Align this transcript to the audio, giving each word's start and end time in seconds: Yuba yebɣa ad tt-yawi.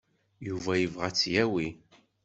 Yuba 0.47 0.71
yebɣa 0.81 1.05
ad 1.09 1.15
tt-yawi. 1.15 1.67